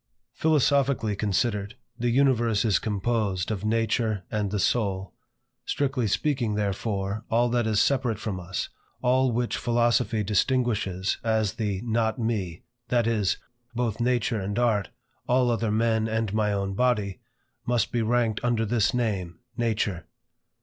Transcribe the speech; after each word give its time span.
Philosophically 0.33 1.15
considered, 1.15 1.75
the 1.95 2.09
universe 2.09 2.65
is 2.65 2.79
composed 2.79 3.51
of 3.51 3.63
Nature 3.63 4.23
and 4.31 4.49
the 4.49 4.57
Soul. 4.57 5.13
Strictly 5.63 6.07
speaking, 6.07 6.55
therefore, 6.55 7.23
all 7.29 7.49
that 7.49 7.67
is 7.67 7.79
separate 7.79 8.17
from 8.17 8.39
us, 8.39 8.69
all 9.03 9.31
which 9.31 9.55
Philosophy 9.57 10.23
distinguishes 10.23 11.19
as 11.23 11.53
the 11.53 11.83
NOT 11.83 12.17
ME, 12.17 12.63
that 12.87 13.05
is, 13.05 13.37
both 13.75 13.99
nature 14.01 14.41
and 14.41 14.57
art, 14.57 14.89
all 15.27 15.51
other 15.51 15.69
men 15.69 16.07
and 16.07 16.33
my 16.33 16.51
own 16.51 16.73
body, 16.73 17.19
must 17.67 17.91
be 17.91 18.01
ranked 18.01 18.39
under 18.43 18.65
this 18.65 18.95
name, 18.95 19.37
NATURE. 19.55 20.07